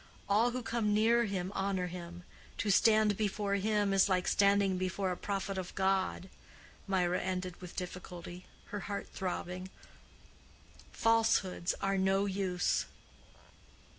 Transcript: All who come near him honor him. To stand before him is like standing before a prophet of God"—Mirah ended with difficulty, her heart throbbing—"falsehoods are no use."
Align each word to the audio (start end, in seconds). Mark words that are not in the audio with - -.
All 0.27 0.49
who 0.49 0.63
come 0.63 0.95
near 0.95 1.25
him 1.25 1.51
honor 1.53 1.85
him. 1.85 2.23
To 2.57 2.71
stand 2.71 3.15
before 3.17 3.53
him 3.53 3.93
is 3.93 4.09
like 4.09 4.27
standing 4.27 4.79
before 4.79 5.11
a 5.11 5.15
prophet 5.15 5.59
of 5.59 5.75
God"—Mirah 5.75 7.19
ended 7.21 7.61
with 7.61 7.75
difficulty, 7.75 8.47
her 8.69 8.79
heart 8.89 9.09
throbbing—"falsehoods 9.13 11.75
are 11.83 11.99
no 11.99 12.25
use." 12.25 12.87